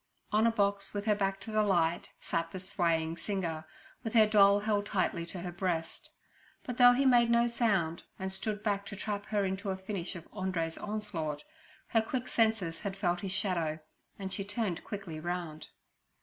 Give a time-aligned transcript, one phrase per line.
[0.31, 3.65] On a box, with her back to the light, sat the swaying singer,
[4.03, 6.09] with her doll held tightly to her breast.
[6.63, 10.15] But though he made no sound and stood back to trap her into a finish
[10.15, 11.43] of Andrew's onslaught,
[11.89, 13.77] her quick senses had felt his shadow,
[14.17, 15.67] and she turned quickly round.